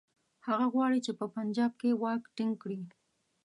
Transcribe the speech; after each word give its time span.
هغه 0.47 0.65
غواړي 0.73 0.99
په 1.19 1.25
پنجاب 1.35 1.71
کې 1.81 1.97
واک 2.01 2.21
ټینګ 2.35 2.53
کړي. 2.63 2.81